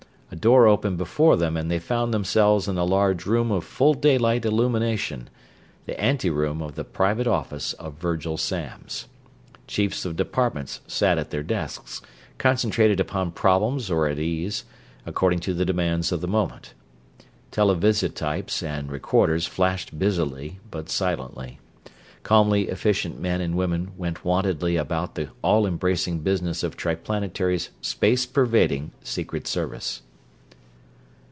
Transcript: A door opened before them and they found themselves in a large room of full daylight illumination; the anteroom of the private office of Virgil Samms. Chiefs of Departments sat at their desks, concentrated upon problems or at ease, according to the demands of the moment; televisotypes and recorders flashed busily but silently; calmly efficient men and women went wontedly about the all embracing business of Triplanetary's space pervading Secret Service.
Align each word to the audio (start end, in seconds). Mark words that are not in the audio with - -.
A 0.33 0.37
door 0.41 0.65
opened 0.65 0.97
before 0.97 1.35
them 1.35 1.57
and 1.57 1.69
they 1.69 1.77
found 1.77 2.13
themselves 2.13 2.69
in 2.69 2.77
a 2.77 2.85
large 2.85 3.25
room 3.25 3.51
of 3.51 3.65
full 3.65 3.93
daylight 3.93 4.45
illumination; 4.45 5.29
the 5.85 5.99
anteroom 6.01 6.61
of 6.61 6.75
the 6.75 6.85
private 6.85 7.27
office 7.27 7.73
of 7.73 7.95
Virgil 7.99 8.37
Samms. 8.37 9.07
Chiefs 9.67 10.05
of 10.05 10.15
Departments 10.15 10.79
sat 10.87 11.17
at 11.17 11.31
their 11.31 11.43
desks, 11.43 12.01
concentrated 12.37 12.97
upon 13.01 13.31
problems 13.33 13.91
or 13.91 14.07
at 14.07 14.17
ease, 14.19 14.63
according 15.05 15.39
to 15.41 15.53
the 15.53 15.65
demands 15.65 16.13
of 16.13 16.21
the 16.21 16.29
moment; 16.29 16.73
televisotypes 17.51 18.63
and 18.63 18.89
recorders 18.89 19.45
flashed 19.45 19.99
busily 19.99 20.61
but 20.71 20.89
silently; 20.89 21.59
calmly 22.23 22.69
efficient 22.69 23.19
men 23.19 23.41
and 23.41 23.57
women 23.57 23.91
went 23.97 24.23
wontedly 24.23 24.77
about 24.79 25.15
the 25.15 25.27
all 25.41 25.67
embracing 25.67 26.19
business 26.19 26.63
of 26.63 26.77
Triplanetary's 26.77 27.69
space 27.81 28.25
pervading 28.25 28.91
Secret 29.03 29.45
Service. 29.45 30.03